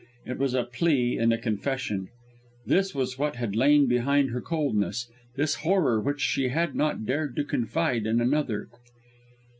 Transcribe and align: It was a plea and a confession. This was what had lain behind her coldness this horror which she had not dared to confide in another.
It 0.25 0.39
was 0.39 0.55
a 0.55 0.63
plea 0.63 1.19
and 1.19 1.31
a 1.31 1.37
confession. 1.37 2.07
This 2.65 2.95
was 2.95 3.19
what 3.19 3.35
had 3.35 3.55
lain 3.55 3.85
behind 3.85 4.31
her 4.31 4.41
coldness 4.41 5.07
this 5.35 5.57
horror 5.57 6.01
which 6.01 6.21
she 6.21 6.47
had 6.47 6.73
not 6.73 7.05
dared 7.05 7.35
to 7.35 7.43
confide 7.43 8.07
in 8.07 8.19
another. 8.19 8.67